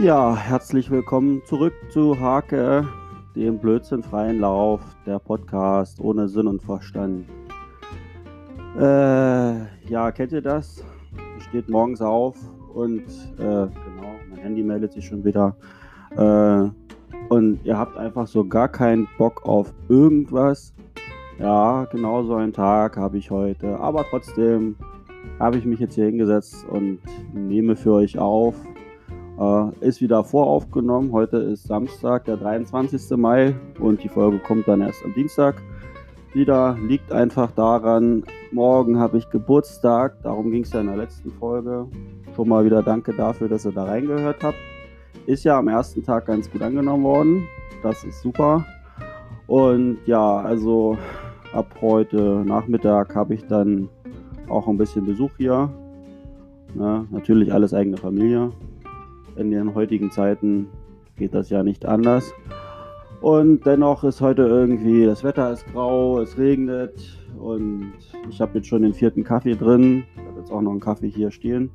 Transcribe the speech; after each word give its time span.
Ja, 0.00 0.34
herzlich 0.34 0.90
willkommen 0.90 1.42
zurück 1.44 1.74
zu 1.90 2.18
Hake, 2.18 2.88
dem 3.36 3.58
blödsinnfreien 3.58 4.40
Lauf, 4.40 4.80
der 5.04 5.18
Podcast 5.18 6.00
ohne 6.00 6.26
Sinn 6.26 6.46
und 6.46 6.62
Verstand. 6.62 7.26
Äh, 8.78 9.90
ja, 9.90 10.10
kennt 10.10 10.32
ihr 10.32 10.40
das? 10.40 10.82
Ihr 11.36 11.42
steht 11.42 11.68
morgens 11.68 12.00
auf 12.00 12.34
und 12.72 13.02
äh, 13.36 13.42
genau, 13.42 14.14
mein 14.30 14.38
Handy 14.38 14.62
meldet 14.62 14.94
sich 14.94 15.04
schon 15.04 15.22
wieder. 15.22 15.54
Äh, 16.16 16.70
und 17.28 17.60
ihr 17.64 17.76
habt 17.76 17.98
einfach 17.98 18.26
so 18.26 18.42
gar 18.42 18.68
keinen 18.68 19.06
Bock 19.18 19.44
auf 19.44 19.70
irgendwas. 19.90 20.72
Ja, 21.38 21.84
genau 21.92 22.22
so 22.22 22.36
einen 22.36 22.54
Tag 22.54 22.96
habe 22.96 23.18
ich 23.18 23.30
heute. 23.30 23.78
Aber 23.78 24.06
trotzdem 24.08 24.76
habe 25.38 25.58
ich 25.58 25.66
mich 25.66 25.78
jetzt 25.78 25.94
hier 25.94 26.06
hingesetzt 26.06 26.64
und 26.70 27.00
nehme 27.34 27.76
für 27.76 27.92
euch 27.92 28.18
auf. 28.18 28.54
Äh, 29.40 29.70
ist 29.80 30.02
wieder 30.02 30.22
voraufgenommen. 30.22 31.12
Heute 31.12 31.38
ist 31.38 31.66
Samstag, 31.66 32.26
der 32.26 32.36
23. 32.36 33.16
Mai 33.16 33.54
und 33.78 34.02
die 34.04 34.10
Folge 34.10 34.38
kommt 34.38 34.68
dann 34.68 34.82
erst 34.82 35.02
am 35.02 35.14
Dienstag 35.14 35.54
wieder. 36.34 36.76
Liegt 36.86 37.10
einfach 37.10 37.50
daran, 37.52 38.24
morgen 38.52 38.98
habe 38.98 39.16
ich 39.16 39.30
Geburtstag. 39.30 40.22
Darum 40.22 40.50
ging 40.50 40.64
es 40.64 40.72
ja 40.74 40.80
in 40.80 40.88
der 40.88 40.98
letzten 40.98 41.30
Folge. 41.30 41.86
Schon 42.36 42.48
mal 42.48 42.66
wieder 42.66 42.82
danke 42.82 43.14
dafür, 43.14 43.48
dass 43.48 43.64
ihr 43.64 43.72
da 43.72 43.84
reingehört 43.84 44.42
habt. 44.42 44.58
Ist 45.24 45.44
ja 45.44 45.58
am 45.58 45.68
ersten 45.68 46.04
Tag 46.04 46.26
ganz 46.26 46.50
gut 46.50 46.60
angenommen 46.60 47.04
worden. 47.04 47.48
Das 47.82 48.04
ist 48.04 48.20
super. 48.20 48.66
Und 49.46 49.98
ja, 50.04 50.36
also 50.40 50.98
ab 51.54 51.66
heute 51.80 52.44
Nachmittag 52.44 53.16
habe 53.16 53.32
ich 53.32 53.46
dann 53.46 53.88
auch 54.50 54.68
ein 54.68 54.76
bisschen 54.76 55.06
Besuch 55.06 55.30
hier. 55.38 55.70
Ja, 56.78 57.06
natürlich 57.10 57.54
alles 57.54 57.72
eigene 57.72 57.96
Familie. 57.96 58.52
In 59.36 59.50
den 59.50 59.74
heutigen 59.74 60.10
Zeiten 60.10 60.66
geht 61.16 61.34
das 61.34 61.50
ja 61.50 61.62
nicht 61.62 61.86
anders. 61.86 62.32
Und 63.20 63.66
dennoch 63.66 64.02
ist 64.04 64.20
heute 64.20 64.42
irgendwie, 64.42 65.04
das 65.04 65.22
Wetter 65.22 65.52
ist 65.52 65.66
grau, 65.72 66.20
es 66.20 66.38
regnet 66.38 66.94
und 67.38 67.92
ich 68.30 68.40
habe 68.40 68.58
jetzt 68.58 68.68
schon 68.68 68.82
den 68.82 68.94
vierten 68.94 69.24
Kaffee 69.24 69.54
drin. 69.54 70.04
Ich 70.16 70.26
habe 70.26 70.38
jetzt 70.40 70.50
auch 70.50 70.62
noch 70.62 70.70
einen 70.70 70.80
Kaffee 70.80 71.08
hier 71.08 71.30
stehen. 71.30 71.70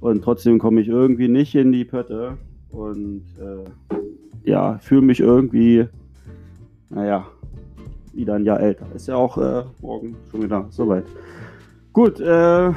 Und 0.00 0.22
trotzdem 0.22 0.58
komme 0.58 0.80
ich 0.80 0.88
irgendwie 0.88 1.28
nicht 1.28 1.54
in 1.54 1.72
die 1.72 1.84
Pötte 1.84 2.38
und 2.70 3.24
äh, 3.38 4.48
ja, 4.48 4.78
fühle 4.78 5.02
mich 5.02 5.20
irgendwie, 5.20 5.86
naja, 6.90 7.26
wieder 8.12 8.34
ein 8.34 8.44
Jahr 8.44 8.60
älter. 8.60 8.86
Ist 8.94 9.08
ja 9.08 9.16
auch 9.16 9.38
äh, 9.38 9.64
morgen 9.80 10.16
schon 10.30 10.42
wieder 10.42 10.66
soweit. 10.70 11.04
Gut, 11.92 12.20
äh, 12.20 12.72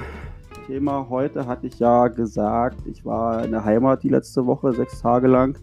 Thema 0.67 1.07
heute 1.09 1.47
hatte 1.47 1.67
ich 1.67 1.79
ja 1.79 2.09
gesagt, 2.09 2.85
ich 2.87 3.05
war 3.05 3.45
in 3.45 3.51
der 3.51 3.63
Heimat 3.63 4.03
die 4.03 4.09
letzte 4.09 4.45
Woche, 4.45 4.73
sechs 4.73 4.99
Tage 4.99 5.27
lang, 5.27 5.57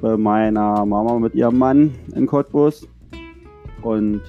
bei 0.00 0.16
meiner 0.16 0.84
Mama 0.84 1.16
mit 1.20 1.36
ihrem 1.36 1.56
Mann 1.58 1.94
in 2.12 2.26
Cottbus. 2.26 2.88
Und 3.82 4.20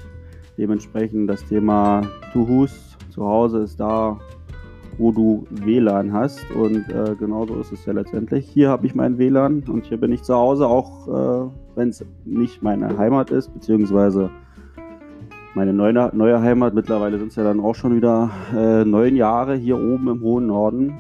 dementsprechend 0.56 1.28
das 1.28 1.44
Thema 1.46 2.04
Tuhus 2.32 2.96
zu 3.10 3.26
Hause 3.26 3.64
ist 3.64 3.80
da, 3.80 4.20
wo 5.00 5.12
du 5.12 5.48
WLAN 5.50 6.14
hast. 6.14 6.46
Und 6.52 6.88
äh, 6.90 7.16
genauso 7.18 7.56
ist 7.56 7.72
es 7.72 7.84
ja 7.88 7.94
letztendlich. 7.94 8.48
Hier 8.48 8.70
habe 8.70 8.86
ich 8.86 8.94
mein 8.94 9.18
WLAN 9.18 9.64
und 9.68 9.88
hier 9.88 10.00
bin 10.00 10.12
ich 10.12 10.22
zu 10.22 10.36
Hause, 10.36 10.68
auch 10.68 11.08
äh, 11.08 11.50
wenn 11.74 11.90
es 11.90 12.06
nicht 12.24 12.62
meine 12.62 12.96
Heimat 13.00 13.32
ist, 13.32 13.52
beziehungsweise 13.52 14.30
meine 15.58 15.74
neue, 15.74 16.12
neue 16.14 16.40
Heimat. 16.40 16.76
Mittlerweile 16.76 17.18
sind 17.18 17.30
es 17.30 17.36
ja 17.36 17.44
dann 17.44 17.60
auch 17.60 17.74
schon 17.74 17.96
wieder 17.96 18.30
äh, 18.56 18.86
neun 18.86 19.16
Jahre 19.16 19.56
hier 19.56 19.76
oben 19.76 20.08
im 20.08 20.22
hohen 20.22 20.46
Norden. 20.46 20.96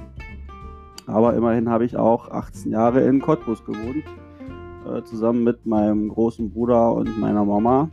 Aber 1.05 1.35
immerhin 1.35 1.69
habe 1.69 1.85
ich 1.85 1.95
auch 1.95 2.31
18 2.31 2.71
Jahre 2.71 3.01
in 3.01 3.21
Cottbus 3.21 3.63
gewohnt, 3.63 4.03
äh, 4.91 5.03
zusammen 5.03 5.43
mit 5.43 5.67
meinem 5.67 6.09
großen 6.09 6.49
Bruder 6.49 6.91
und 6.93 7.19
meiner 7.19 7.45
Mama. 7.45 7.91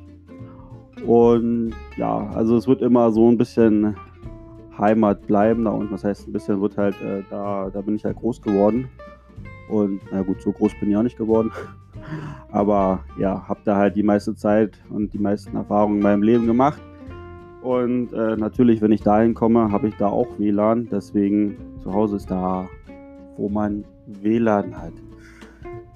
Und 1.06 1.74
ja, 1.98 2.30
also 2.34 2.56
es 2.56 2.66
wird 2.66 2.80
immer 2.80 3.12
so 3.12 3.28
ein 3.28 3.36
bisschen 3.36 3.94
Heimat 4.78 5.26
bleiben 5.26 5.64
da 5.64 5.70
und 5.70 5.92
was 5.92 6.02
heißt 6.02 6.26
ein 6.26 6.32
bisschen 6.32 6.62
wird 6.62 6.78
halt 6.78 6.96
äh, 7.00 7.22
da 7.30 7.70
da 7.72 7.80
bin 7.80 7.94
ich 7.94 8.04
halt 8.04 8.16
groß 8.16 8.42
geworden 8.42 8.88
und 9.68 10.00
na 10.10 10.22
gut 10.22 10.42
so 10.42 10.50
groß 10.50 10.72
bin 10.80 10.90
ich 10.90 10.96
auch 10.96 11.04
nicht 11.04 11.16
geworden 11.16 11.52
aber 12.50 13.00
ja 13.18 13.46
habe 13.48 13.60
da 13.64 13.76
halt 13.76 13.96
die 13.96 14.02
meiste 14.02 14.34
Zeit 14.34 14.78
und 14.90 15.12
die 15.12 15.18
meisten 15.18 15.56
Erfahrungen 15.56 15.96
in 15.96 16.02
meinem 16.02 16.22
Leben 16.22 16.46
gemacht. 16.46 16.80
Und 17.62 18.12
äh, 18.12 18.36
natürlich 18.36 18.80
wenn 18.80 18.92
ich 18.92 19.02
dahin 19.02 19.34
komme 19.34 19.70
habe 19.72 19.88
ich 19.88 19.96
da 19.96 20.08
auch 20.08 20.38
WLAN 20.38 20.88
deswegen 20.90 21.56
zu 21.82 21.92
Hause 21.92 22.16
ist 22.16 22.30
da 22.30 22.68
wo 23.36 23.48
man 23.48 23.84
WLAN 24.06 24.76
hat. 24.76 24.92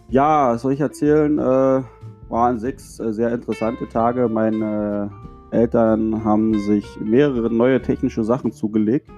Ja 0.08 0.56
soll 0.58 0.72
ich 0.72 0.80
erzählen? 0.80 1.38
Äh, 1.38 1.82
waren 2.28 2.58
sechs 2.58 3.00
äh, 3.00 3.12
sehr 3.12 3.32
interessante 3.32 3.88
Tage. 3.88 4.28
Meine 4.28 5.10
Eltern 5.50 6.24
haben 6.24 6.58
sich 6.58 6.86
mehrere 7.00 7.50
neue 7.50 7.80
technische 7.80 8.24
Sachen 8.24 8.52
zugelegt. 8.52 9.08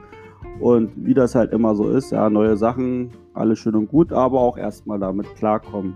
Und 0.60 0.92
wie 0.96 1.14
das 1.14 1.34
halt 1.34 1.52
immer 1.52 1.74
so 1.74 1.88
ist, 1.88 2.12
ja, 2.12 2.28
neue 2.28 2.56
Sachen, 2.56 3.10
alles 3.32 3.58
schön 3.58 3.74
und 3.74 3.88
gut, 3.88 4.12
aber 4.12 4.40
auch 4.40 4.58
erstmal 4.58 4.98
damit 4.98 5.34
klarkommen. 5.36 5.94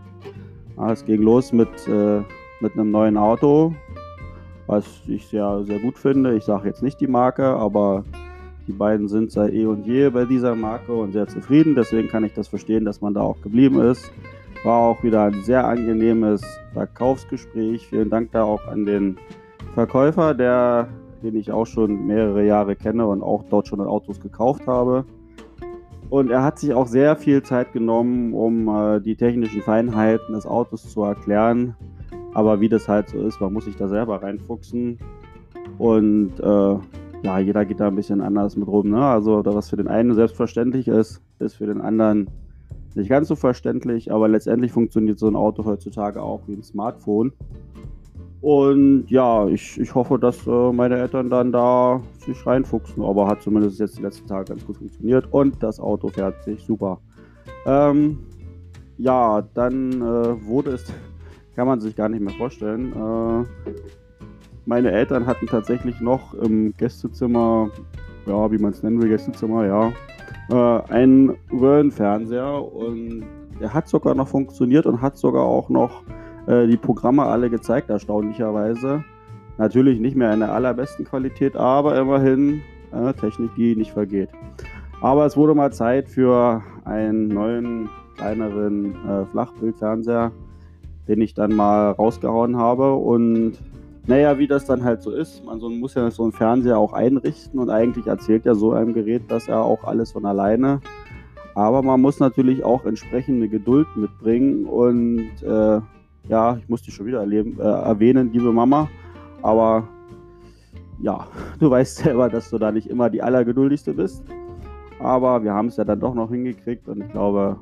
Ja, 0.76 0.90
es 0.90 1.04
ging 1.04 1.22
los 1.22 1.52
mit, 1.52 1.68
äh, 1.86 2.20
mit 2.60 2.72
einem 2.72 2.90
neuen 2.90 3.16
Auto, 3.16 3.74
was 4.66 4.84
ich 5.06 5.26
sehr, 5.26 5.62
sehr 5.64 5.78
gut 5.78 5.96
finde. 5.96 6.34
Ich 6.34 6.44
sage 6.44 6.68
jetzt 6.68 6.82
nicht 6.82 7.00
die 7.00 7.06
Marke, 7.06 7.44
aber 7.44 8.04
die 8.66 8.72
beiden 8.72 9.06
sind 9.08 9.30
seit 9.30 9.52
eh 9.52 9.66
und 9.66 9.86
je 9.86 10.10
bei 10.10 10.24
dieser 10.24 10.56
Marke 10.56 10.92
und 10.92 11.12
sehr 11.12 11.28
zufrieden. 11.28 11.76
Deswegen 11.76 12.08
kann 12.08 12.24
ich 12.24 12.32
das 12.32 12.48
verstehen, 12.48 12.84
dass 12.84 13.00
man 13.00 13.14
da 13.14 13.20
auch 13.20 13.40
geblieben 13.40 13.80
ist. 13.80 14.10
War 14.64 14.80
auch 14.80 15.02
wieder 15.04 15.24
ein 15.24 15.42
sehr 15.44 15.64
angenehmes 15.64 16.42
Verkaufsgespräch. 16.72 17.86
Vielen 17.86 18.10
Dank 18.10 18.32
da 18.32 18.42
auch 18.42 18.66
an 18.66 18.84
den 18.84 19.16
Verkäufer, 19.74 20.34
der, 20.34 20.88
den 21.22 21.36
ich 21.36 21.52
auch 21.52 21.66
schon 21.66 22.06
mehrere 22.06 22.44
Jahre 22.44 22.74
kenne 22.74 23.06
und 23.06 23.22
auch 23.22 23.44
dort 23.48 23.68
schon 23.68 23.80
Autos 23.80 24.20
gekauft 24.20 24.66
habe. 24.66 25.04
Und 26.10 26.30
er 26.30 26.42
hat 26.42 26.58
sich 26.58 26.72
auch 26.74 26.86
sehr 26.86 27.16
viel 27.16 27.42
Zeit 27.42 27.72
genommen, 27.72 28.34
um 28.34 28.68
äh, 28.68 29.00
die 29.00 29.16
technischen 29.16 29.62
Feinheiten 29.62 30.34
des 30.34 30.46
Autos 30.46 30.90
zu 30.90 31.02
erklären. 31.02 31.76
Aber 32.34 32.60
wie 32.60 32.68
das 32.68 32.88
halt 32.88 33.08
so 33.08 33.18
ist, 33.18 33.40
man 33.40 33.52
muss 33.52 33.64
sich 33.64 33.76
da 33.76 33.88
selber 33.88 34.22
reinfuchsen. 34.22 34.98
Und 35.78 36.38
äh, 36.40 36.76
ja, 37.24 37.38
jeder 37.38 37.64
geht 37.64 37.80
da 37.80 37.88
ein 37.88 37.96
bisschen 37.96 38.20
anders 38.20 38.56
mit 38.56 38.68
rum. 38.68 38.90
Ne? 38.90 39.04
Also, 39.04 39.42
was 39.44 39.70
für 39.70 39.76
den 39.76 39.88
einen 39.88 40.14
selbstverständlich 40.14 40.88
ist, 40.88 41.22
ist 41.38 41.54
für 41.54 41.66
den 41.66 41.80
anderen 41.80 42.28
nicht 42.94 43.08
ganz 43.08 43.28
so 43.28 43.36
verständlich. 43.36 44.12
Aber 44.12 44.28
letztendlich 44.28 44.72
funktioniert 44.72 45.18
so 45.18 45.28
ein 45.28 45.36
Auto 45.36 45.64
heutzutage 45.64 46.22
auch 46.22 46.42
wie 46.46 46.54
ein 46.54 46.62
Smartphone. 46.62 47.32
Und 48.44 49.06
ja, 49.08 49.46
ich, 49.46 49.80
ich 49.80 49.94
hoffe, 49.94 50.18
dass 50.18 50.46
äh, 50.46 50.70
meine 50.70 50.98
Eltern 50.98 51.30
dann 51.30 51.50
da 51.50 52.02
sich 52.18 52.46
reinfuchsen. 52.46 53.02
Aber 53.02 53.26
hat 53.26 53.40
zumindest 53.40 53.80
jetzt 53.80 53.96
die 53.96 54.02
letzten 54.02 54.28
Tage 54.28 54.50
ganz 54.50 54.66
gut 54.66 54.76
funktioniert. 54.76 55.32
Und 55.32 55.62
das 55.62 55.80
Auto 55.80 56.08
fährt 56.08 56.44
sich 56.44 56.62
super. 56.62 57.00
Ähm, 57.64 58.18
ja, 58.98 59.40
dann 59.54 59.92
äh, 59.92 60.46
wurde 60.46 60.72
es, 60.72 60.84
kann 61.56 61.66
man 61.66 61.80
sich 61.80 61.96
gar 61.96 62.10
nicht 62.10 62.20
mehr 62.20 62.34
vorstellen. 62.34 62.92
Äh, 62.92 63.46
meine 64.66 64.90
Eltern 64.92 65.26
hatten 65.26 65.46
tatsächlich 65.46 65.98
noch 66.02 66.34
im 66.34 66.76
Gästezimmer, 66.76 67.70
ja, 68.26 68.52
wie 68.52 68.58
man 68.58 68.72
es 68.72 68.82
nennen 68.82 69.00
will, 69.00 69.08
Gästezimmer, 69.08 69.64
ja, 69.64 69.92
äh, 70.50 70.92
einen 70.92 71.34
Röhrenfernseher. 71.50 72.62
Und 72.62 73.24
der 73.58 73.72
hat 73.72 73.88
sogar 73.88 74.14
noch 74.14 74.28
funktioniert 74.28 74.84
und 74.84 75.00
hat 75.00 75.16
sogar 75.16 75.44
auch 75.44 75.70
noch 75.70 76.02
äh, 76.46 76.66
die 76.66 76.76
Programme 76.76 77.24
alle 77.24 77.50
gezeigt, 77.50 77.90
erstaunlicherweise. 77.90 79.04
Natürlich 79.58 80.00
nicht 80.00 80.16
mehr 80.16 80.32
in 80.32 80.40
der 80.40 80.52
allerbesten 80.52 81.04
Qualität, 81.04 81.56
aber 81.56 81.96
immerhin 81.98 82.62
äh, 82.92 83.12
Technik, 83.14 83.54
die 83.56 83.76
nicht 83.76 83.92
vergeht. 83.92 84.30
Aber 85.00 85.26
es 85.26 85.36
wurde 85.36 85.54
mal 85.54 85.72
Zeit 85.72 86.08
für 86.08 86.62
einen 86.84 87.28
neuen, 87.28 87.88
kleineren 88.16 88.94
äh, 89.06 89.26
Flachbildfernseher, 89.26 90.32
den 91.08 91.20
ich 91.20 91.34
dann 91.34 91.54
mal 91.54 91.90
rausgehauen 91.92 92.56
habe. 92.56 92.94
Und 92.94 93.58
naja, 94.06 94.38
wie 94.38 94.46
das 94.46 94.64
dann 94.64 94.84
halt 94.84 95.02
so 95.02 95.10
ist, 95.10 95.44
man 95.44 95.60
so, 95.60 95.68
muss 95.68 95.94
ja 95.94 96.10
so 96.10 96.24
einen 96.24 96.32
Fernseher 96.32 96.78
auch 96.78 96.92
einrichten 96.92 97.58
und 97.58 97.70
eigentlich 97.70 98.06
erzählt 98.06 98.44
ja 98.44 98.54
so 98.54 98.72
einem 98.72 98.92
Gerät, 98.92 99.30
dass 99.30 99.48
er 99.48 99.62
auch 99.62 99.84
alles 99.84 100.12
von 100.12 100.26
alleine. 100.26 100.80
Aber 101.54 101.82
man 101.82 102.00
muss 102.00 102.18
natürlich 102.18 102.64
auch 102.64 102.84
entsprechende 102.84 103.48
Geduld 103.48 103.86
mitbringen 103.96 104.66
und 104.66 105.30
äh, 105.42 105.80
ja, 106.28 106.56
ich 106.56 106.68
muss 106.68 106.82
dich 106.82 106.94
schon 106.94 107.06
wieder 107.06 107.20
erleben, 107.20 107.58
äh, 107.58 107.62
erwähnen, 107.62 108.32
liebe 108.32 108.52
Mama. 108.52 108.88
Aber 109.42 109.88
ja, 111.00 111.26
du 111.58 111.70
weißt 111.70 111.96
selber, 111.96 112.28
dass 112.28 112.50
du 112.50 112.58
da 112.58 112.72
nicht 112.72 112.88
immer 112.88 113.10
die 113.10 113.22
allergeduldigste 113.22 113.92
bist. 113.92 114.24
Aber 115.00 115.42
wir 115.42 115.52
haben 115.52 115.68
es 115.68 115.76
ja 115.76 115.84
dann 115.84 116.00
doch 116.00 116.14
noch 116.14 116.30
hingekriegt 116.30 116.88
und 116.88 117.02
ich 117.02 117.10
glaube, 117.10 117.58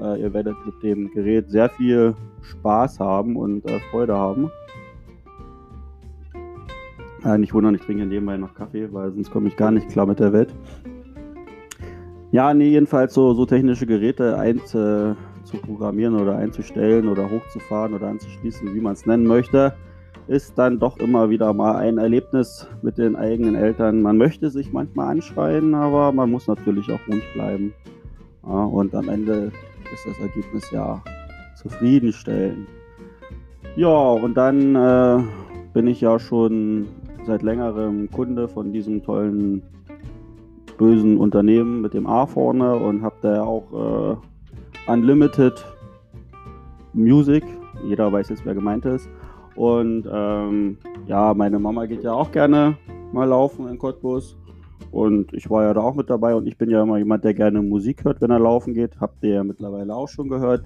äh, 0.00 0.20
ihr 0.20 0.32
werdet 0.32 0.54
mit 0.64 0.82
dem 0.82 1.10
Gerät 1.10 1.50
sehr 1.50 1.68
viel 1.70 2.14
Spaß 2.42 3.00
haben 3.00 3.36
und 3.36 3.68
äh, 3.68 3.80
Freude 3.90 4.14
haben. 4.14 4.50
Äh, 7.24 7.38
nicht 7.38 7.54
wundern, 7.54 7.74
ich 7.74 7.80
trinke 7.80 8.06
nebenbei 8.06 8.36
noch 8.36 8.54
Kaffee, 8.54 8.92
weil 8.92 9.10
sonst 9.12 9.30
komme 9.30 9.48
ich 9.48 9.56
gar 9.56 9.70
nicht 9.70 9.88
klar 9.88 10.06
mit 10.06 10.20
der 10.20 10.32
Welt. 10.32 10.54
Ja, 12.30 12.52
nee, 12.52 12.68
jedenfalls 12.68 13.14
so, 13.14 13.34
so 13.34 13.46
technische 13.46 13.86
Geräte 13.86 14.38
ein, 14.38 14.60
zu 15.46 15.56
programmieren 15.58 16.14
oder 16.16 16.36
einzustellen 16.36 17.08
oder 17.08 17.30
hochzufahren 17.30 17.94
oder 17.94 18.08
anzuschließen, 18.08 18.74
wie 18.74 18.80
man 18.80 18.92
es 18.92 19.06
nennen 19.06 19.26
möchte, 19.26 19.72
ist 20.28 20.58
dann 20.58 20.78
doch 20.78 20.98
immer 20.98 21.30
wieder 21.30 21.52
mal 21.52 21.76
ein 21.76 21.98
Erlebnis 21.98 22.68
mit 22.82 22.98
den 22.98 23.14
eigenen 23.16 23.54
Eltern. 23.54 24.02
Man 24.02 24.18
möchte 24.18 24.50
sich 24.50 24.72
manchmal 24.72 25.08
anschreien, 25.08 25.74
aber 25.74 26.12
man 26.12 26.30
muss 26.30 26.48
natürlich 26.48 26.90
auch 26.90 27.00
ruhig 27.08 27.22
bleiben. 27.32 27.72
Ja, 28.44 28.64
und 28.64 28.94
am 28.94 29.08
Ende 29.08 29.52
ist 29.92 30.06
das 30.06 30.18
Ergebnis 30.18 30.70
ja 30.72 31.02
zufriedenstellend. 31.54 32.66
Ja, 33.76 33.88
und 33.88 34.34
dann 34.36 34.74
äh, 34.74 35.22
bin 35.72 35.86
ich 35.86 36.00
ja 36.00 36.18
schon 36.18 36.86
seit 37.24 37.42
längerem 37.42 38.10
Kunde 38.10 38.48
von 38.48 38.72
diesem 38.72 39.02
tollen 39.02 39.62
bösen 40.76 41.18
Unternehmen 41.18 41.80
mit 41.82 41.94
dem 41.94 42.06
A 42.06 42.26
vorne 42.26 42.74
und 42.76 43.02
habe 43.02 43.16
da 43.22 43.42
auch 43.42 44.14
äh, 44.14 44.16
Unlimited 44.86 45.64
Music. 46.92 47.44
Jeder 47.84 48.12
weiß 48.12 48.28
jetzt, 48.28 48.44
wer 48.44 48.54
gemeint 48.54 48.84
ist. 48.84 49.08
Und 49.54 50.08
ähm, 50.10 50.78
ja, 51.06 51.34
meine 51.34 51.58
Mama 51.58 51.86
geht 51.86 52.02
ja 52.02 52.12
auch 52.12 52.30
gerne 52.30 52.76
mal 53.12 53.28
laufen 53.28 53.68
in 53.68 53.78
Cottbus. 53.78 54.36
Und 54.90 55.32
ich 55.32 55.50
war 55.50 55.64
ja 55.64 55.74
da 55.74 55.80
auch 55.80 55.94
mit 55.94 56.08
dabei 56.08 56.34
und 56.34 56.46
ich 56.46 56.56
bin 56.56 56.70
ja 56.70 56.82
immer 56.82 56.98
jemand, 56.98 57.24
der 57.24 57.34
gerne 57.34 57.60
Musik 57.62 58.04
hört, 58.04 58.20
wenn 58.20 58.30
er 58.30 58.38
laufen 58.38 58.74
geht. 58.74 59.00
Habt 59.00 59.22
ihr 59.24 59.34
ja 59.34 59.44
mittlerweile 59.44 59.94
auch 59.94 60.08
schon 60.08 60.28
gehört 60.28 60.64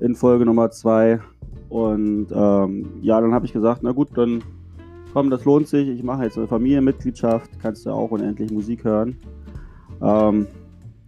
in 0.00 0.14
Folge 0.14 0.46
Nummer 0.46 0.70
2. 0.70 1.20
Und 1.68 2.28
ähm, 2.32 2.88
ja, 3.02 3.20
dann 3.20 3.34
habe 3.34 3.46
ich 3.46 3.52
gesagt, 3.52 3.82
na 3.82 3.92
gut, 3.92 4.08
dann 4.14 4.42
komm, 5.12 5.30
das 5.30 5.44
lohnt 5.44 5.68
sich. 5.68 5.88
Ich 5.88 6.02
mache 6.02 6.24
jetzt 6.24 6.38
eine 6.38 6.46
Familienmitgliedschaft, 6.46 7.58
kannst 7.60 7.84
du 7.86 7.90
auch 7.90 8.10
unendlich 8.10 8.50
Musik 8.50 8.84
hören. 8.84 9.18
Ähm, 10.00 10.46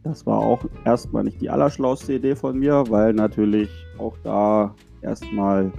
das 0.03 0.27
war 0.27 0.39
auch 0.39 0.65
erstmal 0.85 1.25
nicht 1.25 1.41
die 1.41 1.51
allerschlauste 1.51 2.15
Idee 2.15 2.35
von 2.35 2.59
mir, 2.59 2.85
weil 2.89 3.13
natürlich 3.13 3.71
auch 3.99 4.17
da 4.23 4.75
erstmal 5.03 5.73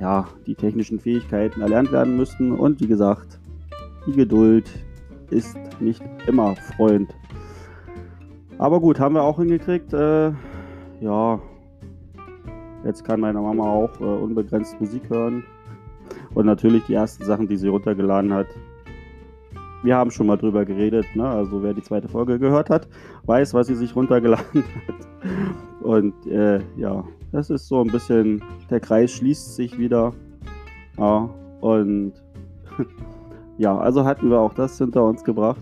ja, 0.00 0.26
die 0.46 0.54
technischen 0.54 0.98
Fähigkeiten 0.98 1.60
erlernt 1.60 1.92
werden 1.92 2.16
müssten. 2.16 2.52
Und 2.52 2.80
wie 2.80 2.86
gesagt, 2.86 3.38
die 4.06 4.12
Geduld 4.12 4.70
ist 5.30 5.56
nicht 5.80 6.02
immer 6.26 6.56
Freund. 6.76 7.14
Aber 8.58 8.80
gut, 8.80 9.00
haben 9.00 9.14
wir 9.14 9.22
auch 9.22 9.38
hingekriegt. 9.38 9.92
Äh, 9.92 10.32
ja, 11.00 11.40
jetzt 12.84 13.04
kann 13.04 13.20
meine 13.20 13.40
Mama 13.40 13.64
auch 13.64 14.00
äh, 14.00 14.04
unbegrenzt 14.04 14.80
Musik 14.80 15.08
hören. 15.08 15.44
Und 16.34 16.46
natürlich 16.46 16.84
die 16.84 16.94
ersten 16.94 17.24
Sachen, 17.24 17.48
die 17.48 17.56
sie 17.56 17.68
runtergeladen 17.68 18.32
hat, 18.32 18.46
wir 19.84 19.96
haben 19.96 20.10
schon 20.10 20.26
mal 20.26 20.36
drüber 20.36 20.64
geredet, 20.64 21.06
ne? 21.14 21.28
also 21.28 21.62
wer 21.62 21.74
die 21.74 21.82
zweite 21.82 22.08
Folge 22.08 22.38
gehört 22.38 22.70
hat, 22.70 22.88
weiß, 23.26 23.52
was 23.52 23.66
sie 23.66 23.74
sich 23.74 23.94
runtergeladen 23.94 24.64
hat. 24.88 25.82
Und 25.82 26.26
äh, 26.26 26.60
ja, 26.76 27.04
das 27.32 27.50
ist 27.50 27.68
so 27.68 27.82
ein 27.82 27.88
bisschen, 27.88 28.42
der 28.70 28.80
Kreis 28.80 29.12
schließt 29.12 29.54
sich 29.54 29.78
wieder. 29.78 30.14
Ja, 30.96 31.28
und 31.60 32.14
ja, 33.58 33.76
also 33.76 34.04
hatten 34.04 34.30
wir 34.30 34.40
auch 34.40 34.54
das 34.54 34.78
hinter 34.78 35.04
uns 35.04 35.22
gebracht. 35.22 35.60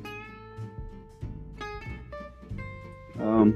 Ähm, 3.21 3.55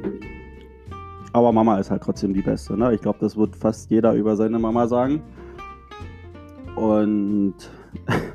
aber 1.33 1.53
Mama 1.53 1.79
ist 1.79 1.91
halt 1.91 2.03
trotzdem 2.03 2.35
die 2.35 2.43
Beste. 2.43 2.77
Ne? 2.77 2.95
Ich 2.95 3.03
glaube, 3.03 3.19
das 3.21 3.37
wird 3.37 3.55
fast 3.55 3.91
jeder 3.91 4.15
über 4.15 4.35
seine 4.35 4.59
Mama 4.59 4.89
sagen. 4.89 5.23
Und 6.75 7.55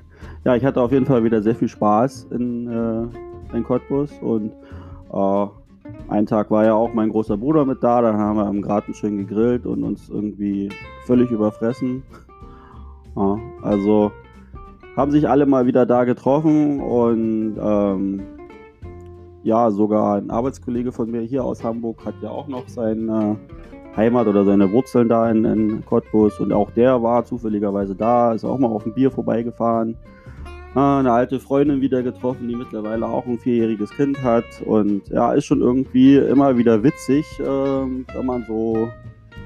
ja, 0.43 0.55
ich 0.55 0.65
hatte 0.65 0.81
auf 0.81 0.91
jeden 0.91 1.05
Fall 1.05 1.23
wieder 1.23 1.41
sehr 1.41 1.55
viel 1.55 1.67
Spaß 1.67 2.27
in, 2.31 2.67
äh, 2.67 3.55
in 3.55 3.63
Cottbus 3.63 4.11
und 4.21 4.51
äh, 5.13 5.47
einen 6.07 6.25
Tag 6.25 6.49
war 6.49 6.65
ja 6.65 6.73
auch 6.73 6.93
mein 6.93 7.09
großer 7.09 7.37
Bruder 7.37 7.65
mit 7.65 7.83
da, 7.83 8.01
dann 8.01 8.17
haben 8.17 8.37
wir 8.37 8.49
im 8.49 8.61
Garten 8.61 8.93
schön 8.93 9.17
gegrillt 9.17 9.65
und 9.65 9.83
uns 9.83 10.09
irgendwie 10.09 10.69
völlig 11.05 11.29
überfressen. 11.31 12.03
Ja, 13.15 13.37
also 13.61 14.11
haben 14.95 15.11
sich 15.11 15.29
alle 15.29 15.45
mal 15.45 15.65
wieder 15.67 15.85
da 15.85 16.05
getroffen 16.05 16.79
und 16.79 17.57
ähm, 17.61 18.21
ja, 19.43 19.69
sogar 19.71 20.17
ein 20.17 20.29
Arbeitskollege 20.29 20.91
von 20.91 21.09
mir 21.09 21.21
hier 21.21 21.43
aus 21.43 21.63
Hamburg 21.63 22.05
hat 22.05 22.15
ja 22.21 22.29
auch 22.29 22.47
noch 22.47 22.67
seine 22.67 23.37
Heimat 23.95 24.27
oder 24.27 24.45
seine 24.45 24.71
Wurzeln 24.71 25.09
da 25.09 25.29
in, 25.29 25.45
in 25.45 25.85
Cottbus 25.85 26.39
und 26.39 26.53
auch 26.53 26.71
der 26.71 27.01
war 27.03 27.25
zufälligerweise 27.25 27.95
da, 27.95 28.33
ist 28.33 28.45
auch 28.45 28.57
mal 28.57 28.67
auf 28.67 28.85
ein 28.85 28.93
Bier 28.93 29.11
vorbeigefahren 29.11 29.97
eine 30.79 31.11
alte 31.11 31.39
Freundin 31.39 31.81
wieder 31.81 32.01
getroffen, 32.01 32.47
die 32.47 32.55
mittlerweile 32.55 33.05
auch 33.05 33.25
ein 33.25 33.37
vierjähriges 33.37 33.89
Kind 33.91 34.21
hat. 34.23 34.45
Und 34.65 35.07
ja, 35.09 35.33
ist 35.33 35.45
schon 35.45 35.59
irgendwie 35.59 36.15
immer 36.15 36.57
wieder 36.57 36.81
witzig, 36.83 37.25
äh, 37.39 37.43
wenn 37.43 38.25
man 38.25 38.45
so 38.47 38.87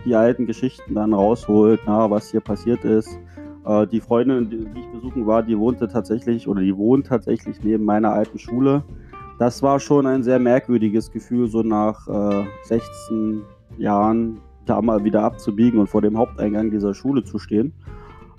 die 0.06 0.14
alten 0.14 0.46
Geschichten 0.46 0.94
dann 0.94 1.14
rausholt, 1.14 1.80
na, 1.88 2.10
was 2.12 2.30
hier 2.30 2.42
passiert 2.42 2.86
ist. 2.86 3.18
Äh, 3.66 3.88
die 3.88 4.02
Freundin, 4.02 4.50
die, 4.52 4.80
ich 4.80 4.88
besuchen 4.92 5.26
war, 5.26 5.42
die 5.42 5.58
wohnte 5.58 5.88
tatsächlich 5.88 6.48
oder 6.48 6.62
die 6.62 6.78
wohnt 6.78 7.08
tatsächlich 7.08 7.60
neben 7.64 7.86
meiner 7.86 8.12
alten 8.12 8.38
Schule. 8.38 8.84
Das 9.40 9.64
war 9.64 9.80
schon 9.80 10.06
ein 10.06 10.22
sehr 10.22 10.40
merkwürdiges 10.40 11.12
Gefühl, 11.12 11.48
so 11.48 11.64
nach 11.64 12.08
äh, 12.08 12.46
16 12.64 13.42
Jahren 13.80 14.38
da 14.68 14.82
mal 14.82 15.04
wieder 15.04 15.24
abzubiegen 15.24 15.80
und 15.80 15.88
vor 15.88 16.02
dem 16.02 16.18
Haupteingang 16.18 16.70
dieser 16.70 16.94
Schule 16.94 17.24
zu 17.24 17.40
stehen 17.40 17.74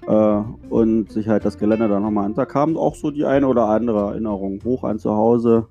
äh, 0.07 0.43
und 0.71 1.11
sich 1.11 1.29
halt 1.29 1.45
das 1.45 1.59
Gelände 1.59 1.89
dann 1.89 2.03
nochmal 2.03 2.27
an. 2.27 2.35
Da 2.35 2.45
kam 2.45 2.77
auch 2.77 2.95
so 2.95 3.11
die 3.11 3.25
eine 3.25 3.47
oder 3.47 3.69
andere 3.69 4.11
Erinnerung 4.11 4.61
hoch 4.65 4.85
an 4.85 4.99
zu 4.99 5.13
Hause. 5.13 5.69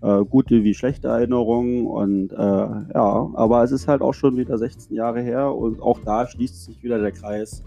Äh, 0.00 0.24
gute 0.24 0.62
wie 0.62 0.74
schlechte 0.74 1.08
Erinnerungen 1.08 1.86
und 1.86 2.32
äh, 2.32 2.36
ja, 2.36 3.30
aber 3.34 3.64
es 3.64 3.72
ist 3.72 3.88
halt 3.88 4.00
auch 4.00 4.14
schon 4.14 4.36
wieder 4.36 4.56
16 4.56 4.94
Jahre 4.94 5.20
her 5.20 5.52
und 5.52 5.82
auch 5.82 5.98
da 6.04 6.24
schließt 6.24 6.66
sich 6.66 6.84
wieder 6.84 7.00
der 7.00 7.10
Kreis 7.10 7.64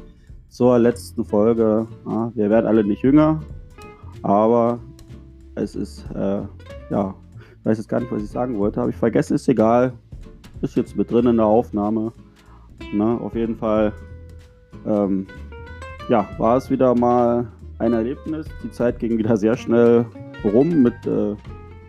zur 0.47 0.79
letzten 0.79 1.25
Folge. 1.25 1.87
Ja, 2.07 2.31
wir 2.33 2.49
werden 2.49 2.67
alle 2.67 2.85
nicht 2.85 3.03
jünger, 3.03 3.41
aber 4.21 4.79
es 5.55 5.75
ist, 5.75 6.05
äh, 6.15 6.41
ja, 6.89 7.15
ich 7.59 7.65
weiß 7.65 7.77
jetzt 7.79 7.89
gar 7.89 7.99
nicht, 7.99 8.11
was 8.11 8.23
ich 8.23 8.29
sagen 8.29 8.57
wollte, 8.57 8.79
habe 8.79 8.91
ich 8.91 8.97
vergessen, 8.97 9.35
ist 9.35 9.49
egal. 9.49 9.91
Ist 10.61 10.77
jetzt 10.77 10.95
mit 10.95 11.11
drin 11.11 11.27
in 11.27 11.37
der 11.37 11.45
Aufnahme. 11.47 12.13
Ne? 12.93 13.19
Auf 13.21 13.35
jeden 13.35 13.57
Fall 13.57 13.93
ähm, 14.85 15.27
ja, 16.09 16.27
war 16.37 16.57
es 16.57 16.69
wieder 16.69 16.95
mal 16.95 17.47
ein 17.79 17.93
Erlebnis. 17.93 18.47
Die 18.63 18.71
Zeit 18.71 18.99
ging 18.99 19.17
wieder 19.17 19.37
sehr 19.37 19.55
schnell 19.55 20.05
rum 20.43 20.81
mit 20.81 20.93
äh, 21.05 21.35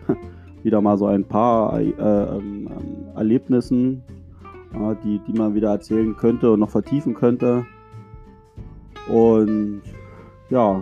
wieder 0.63 0.81
mal 0.81 0.97
so 0.97 1.07
ein 1.07 1.23
paar 1.23 1.79
äh, 1.79 1.91
ähm, 1.91 2.69
Erlebnissen, 3.15 4.03
äh, 4.73 4.95
die, 5.03 5.19
die 5.27 5.33
man 5.33 5.53
wieder 5.53 5.71
erzählen 5.71 6.15
könnte 6.15 6.51
und 6.51 6.59
noch 6.59 6.69
vertiefen 6.69 7.13
könnte. 7.13 7.65
Und 9.07 9.81
ja, 10.49 10.81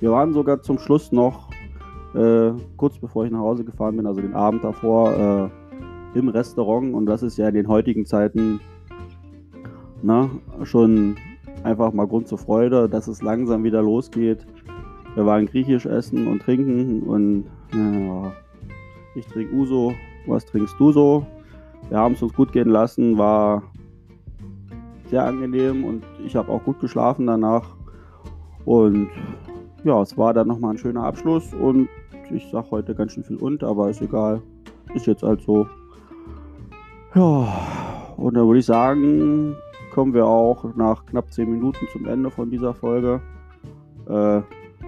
wir 0.00 0.10
waren 0.10 0.32
sogar 0.32 0.62
zum 0.62 0.78
Schluss 0.78 1.12
noch, 1.12 1.50
äh, 2.14 2.52
kurz 2.76 2.98
bevor 2.98 3.24
ich 3.24 3.32
nach 3.32 3.40
Hause 3.40 3.64
gefahren 3.64 3.96
bin, 3.96 4.06
also 4.06 4.20
den 4.20 4.34
Abend 4.34 4.62
davor, 4.62 5.50
äh, 6.14 6.18
im 6.18 6.28
Restaurant. 6.28 6.94
Und 6.94 7.06
das 7.06 7.22
ist 7.22 7.36
ja 7.36 7.48
in 7.48 7.54
den 7.54 7.68
heutigen 7.68 8.06
Zeiten 8.06 8.60
na, 10.02 10.30
schon 10.62 11.16
einfach 11.66 11.92
mal 11.92 12.06
Grund 12.06 12.28
zur 12.28 12.38
Freude, 12.38 12.88
dass 12.88 13.08
es 13.08 13.22
langsam 13.22 13.64
wieder 13.64 13.82
losgeht. 13.82 14.46
Wir 15.14 15.26
waren 15.26 15.46
griechisch 15.46 15.84
essen 15.84 16.28
und 16.28 16.40
trinken 16.40 17.02
und 17.02 17.44
ja, 17.74 18.32
ich 19.16 19.26
trinke 19.26 19.54
Uso, 19.54 19.92
was 20.26 20.44
trinkst 20.46 20.76
du 20.78 20.92
so? 20.92 21.26
Wir 21.88 21.98
haben 21.98 22.14
es 22.14 22.22
uns 22.22 22.32
gut 22.34 22.52
gehen 22.52 22.68
lassen, 22.68 23.18
war 23.18 23.62
sehr 25.10 25.24
angenehm 25.24 25.84
und 25.84 26.04
ich 26.24 26.36
habe 26.36 26.52
auch 26.52 26.62
gut 26.62 26.78
geschlafen 26.80 27.26
danach. 27.26 27.64
Und 28.64 29.08
ja, 29.84 30.00
es 30.02 30.16
war 30.16 30.34
dann 30.34 30.48
nochmal 30.48 30.72
ein 30.72 30.78
schöner 30.78 31.04
Abschluss 31.04 31.52
und 31.54 31.88
ich 32.30 32.48
sage 32.50 32.70
heute 32.70 32.94
ganz 32.94 33.12
schön 33.12 33.24
viel 33.24 33.36
und, 33.36 33.64
aber 33.64 33.90
ist 33.90 34.02
egal. 34.02 34.40
Ist 34.94 35.06
jetzt 35.06 35.22
halt 35.22 35.42
so. 35.42 35.66
Ja, 37.14 37.48
und 38.16 38.34
dann 38.34 38.46
würde 38.46 38.60
ich 38.60 38.66
sagen, 38.66 39.56
kommen 39.96 40.12
wir 40.12 40.26
auch 40.26 40.62
nach 40.76 41.06
knapp 41.06 41.32
10 41.32 41.50
Minuten 41.50 41.86
zum 41.90 42.06
Ende 42.06 42.30
von 42.30 42.50
dieser 42.50 42.74
Folge. 42.74 43.18
Äh, 44.06 44.42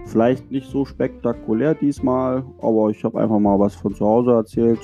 vielleicht 0.04 0.50
nicht 0.50 0.70
so 0.70 0.84
spektakulär 0.84 1.74
diesmal, 1.74 2.44
aber 2.60 2.90
ich 2.90 3.02
habe 3.04 3.18
einfach 3.18 3.38
mal 3.38 3.58
was 3.58 3.74
von 3.74 3.94
zu 3.94 4.04
Hause 4.04 4.32
erzählt. 4.32 4.80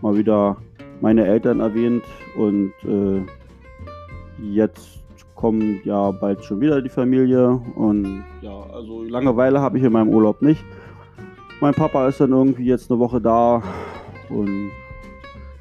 Mal 0.00 0.16
wieder 0.16 0.56
meine 1.02 1.26
Eltern 1.26 1.60
erwähnt 1.60 2.02
und 2.38 2.72
äh, 2.84 3.20
jetzt 4.42 5.04
kommt 5.34 5.84
ja 5.84 6.12
bald 6.12 6.42
schon 6.42 6.62
wieder 6.62 6.80
die 6.80 6.88
Familie 6.88 7.60
und 7.76 8.24
ja, 8.40 8.58
also 8.72 9.02
Langeweile 9.02 9.60
habe 9.60 9.76
ich 9.76 9.84
in 9.84 9.92
meinem 9.92 10.08
Urlaub 10.08 10.40
nicht. 10.40 10.64
Mein 11.60 11.74
Papa 11.74 12.08
ist 12.08 12.22
dann 12.22 12.30
irgendwie 12.30 12.64
jetzt 12.64 12.90
eine 12.90 12.98
Woche 12.98 13.20
da 13.20 13.62
und 14.30 14.70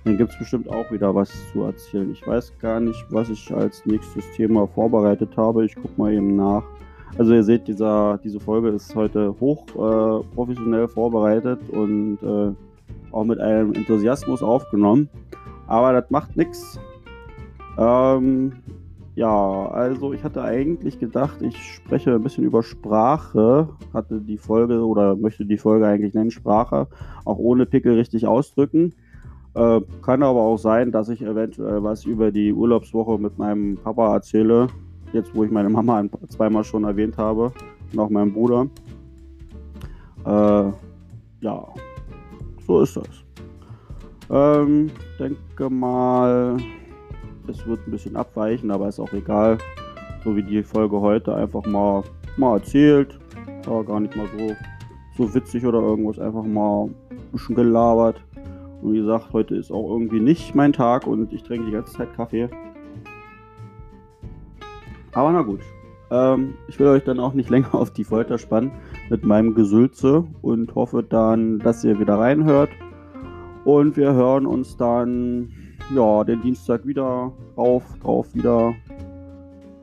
dann 0.04 0.18
gibt 0.18 0.32
es 0.32 0.40
bestimmt 0.40 0.70
auch 0.70 0.92
wieder 0.92 1.14
was 1.14 1.32
zu 1.52 1.64
erzählen. 1.64 2.12
Ich 2.12 2.26
weiß 2.26 2.54
gar 2.60 2.80
nicht, 2.80 3.06
was 3.10 3.30
ich 3.30 3.54
als 3.54 3.86
nächstes 3.86 4.26
Thema 4.32 4.68
vorbereitet 4.68 5.36
habe. 5.38 5.66
Ich 5.66 5.76
gucke 5.76 5.94
mal 5.98 6.14
eben 6.14 6.36
nach. 6.36 6.64
Also 7.18 7.34
ihr 7.34 7.44
seht, 7.44 7.68
dieser, 7.68 8.20
diese 8.24 8.40
Folge 8.40 8.70
ist 8.70 8.96
heute 8.96 9.36
hoch 9.40 9.66
äh, 9.70 10.24
professionell 10.34 10.88
vorbereitet 10.88 11.60
und 11.70 12.18
äh, 12.24 12.52
auch 13.12 13.26
mit 13.26 13.40
einem 13.40 13.74
Enthusiasmus 13.74 14.42
aufgenommen. 14.42 15.10
Aber 15.68 15.94
das 15.94 16.10
macht 16.10 16.36
nichts. 16.36 16.80
Ähm, 17.78 18.54
ja, 19.16 19.68
also 19.68 20.14
ich 20.14 20.24
hatte 20.24 20.42
eigentlich 20.42 20.98
gedacht, 21.00 21.42
ich 21.42 21.58
spreche 21.58 22.16
ein 22.16 22.24
bisschen 22.24 22.46
über 22.46 22.64
Sprache, 22.64 23.70
hatte 23.94 24.22
die 24.22 24.38
Folge 24.38 24.86
oder 24.86 25.16
möchte 25.16 25.46
die 25.46 25.58
Folge 25.58 25.86
eigentlich 25.86 26.14
nennen 26.14 26.32
Sprache, 26.32 26.88
auch 27.26 27.38
ohne 27.38 27.66
Pickel 27.66 27.96
richtig 27.96 28.26
ausdrücken. 28.26 28.94
Äh, 29.54 29.82
kann 30.02 30.24
aber 30.24 30.40
auch 30.40 30.58
sein, 30.58 30.92
dass 30.92 31.10
ich 31.10 31.22
eventuell 31.22 31.84
was 31.84 32.06
über 32.06 32.32
die 32.32 32.54
Urlaubswoche 32.54 33.18
mit 33.20 33.38
meinem 33.38 33.76
Papa 33.76 34.14
erzähle, 34.14 34.68
jetzt 35.12 35.36
wo 35.36 35.44
ich 35.44 35.52
meine 35.52 35.70
Mama 35.70 36.00
ein, 36.00 36.10
zweimal 36.30 36.64
schon 36.64 36.86
erwähnt 36.86 37.18
habe 37.18 37.52
und 37.92 38.00
auch 38.00 38.10
meinem 38.10 38.34
Bruder. 38.34 38.68
Äh, 40.26 40.72
ja, 41.42 41.68
so 42.66 42.82
ist 42.82 42.96
das. 42.96 43.08
Ähm, 44.30 44.90
denke 45.20 45.70
mal, 45.70 46.56
es 47.48 47.66
wird 47.68 47.86
ein 47.86 47.92
bisschen 47.92 48.16
abweichen, 48.16 48.72
aber 48.72 48.88
ist 48.88 49.00
auch 49.00 49.12
egal. 49.12 49.58
So 50.24 50.36
wie 50.36 50.44
die 50.44 50.64
Folge 50.64 51.02
heute 51.02 51.36
einfach 51.36 51.66
mal, 51.66 52.04
mal 52.38 52.58
erzählt. 52.58 53.20
War 53.66 53.84
gar 53.84 54.00
nicht 54.00 54.16
mal 54.16 54.28
so, 54.38 54.56
so 55.18 55.34
witzig 55.34 55.66
oder 55.66 55.80
irgendwas. 55.80 56.20
Einfach 56.20 56.44
mal 56.44 56.86
ein 56.86 57.18
bisschen 57.32 57.56
gelabert. 57.56 58.22
Und 58.82 58.94
wie 58.94 59.00
gesagt, 59.00 59.34
heute 59.34 59.56
ist 59.56 59.72
auch 59.72 59.90
irgendwie 59.90 60.20
nicht 60.20 60.56
mein 60.56 60.74
Tag 60.74 61.06
und 61.08 61.32
ich 61.34 61.44
trinke 61.44 61.66
die 61.68 61.72
ganze 61.72 61.94
Zeit 61.94 62.14
Kaffee. 62.16 62.50
Aber 65.14 65.32
na 65.32 65.42
gut. 65.42 65.62
Ähm, 66.10 66.56
ich 66.68 66.80
will 66.80 66.88
euch 66.88 67.04
dann 67.04 67.20
auch 67.20 67.34
nicht 67.34 67.50
länger 67.52 67.74
auf 67.76 67.92
die 67.92 68.04
Folter 68.04 68.38
spannen 68.38 68.72
mit 69.10 69.24
meinem 69.24 69.56
Gesülze 69.56 70.26
und 70.42 70.76
hoffe 70.76 71.04
dann, 71.04 71.60
dass 71.60 71.84
ihr 71.84 72.00
wieder 72.00 72.16
reinhört. 72.16 72.70
Und 73.64 73.96
wir 73.96 74.14
hören 74.14 74.46
uns 74.46 74.76
dann 74.78 75.52
ja, 75.94 76.24
den 76.24 76.42
Dienstag 76.42 76.86
wieder 76.86 77.32
drauf, 77.56 77.84
drauf 78.02 78.34
wieder. 78.34 78.74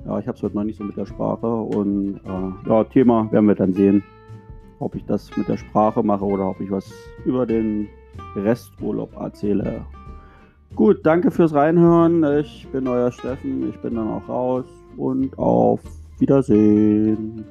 Ja, 0.06 0.18
ich 0.18 0.26
habe 0.26 0.36
es 0.36 0.42
heute 0.42 0.56
noch 0.56 0.64
nicht 0.64 0.78
so 0.78 0.84
mit 0.84 0.96
der 0.96 1.06
Sprache 1.06 1.46
und 1.46 2.20
äh, 2.24 2.68
ja, 2.68 2.84
Thema 2.84 3.30
werden 3.30 3.46
wir 3.46 3.54
dann 3.54 3.74
sehen, 3.74 4.02
ob 4.78 4.94
ich 4.94 5.04
das 5.04 5.36
mit 5.36 5.48
der 5.48 5.56
Sprache 5.56 6.02
mache 6.02 6.24
oder 6.24 6.48
ob 6.48 6.60
ich 6.60 6.70
was 6.70 6.90
über 7.24 7.46
den 7.46 7.88
Resturlaub 8.36 9.14
erzähle. 9.20 9.84
Gut, 10.74 11.00
danke 11.04 11.30
fürs 11.30 11.54
Reinhören. 11.54 12.22
Ich 12.38 12.68
bin 12.70 12.86
euer 12.86 13.10
Steffen, 13.10 13.68
ich 13.68 13.78
bin 13.78 13.94
dann 13.94 14.08
auch 14.08 14.28
raus 14.28 14.64
und 14.96 15.36
auf 15.38 15.80
Wiedersehen. 16.18 17.44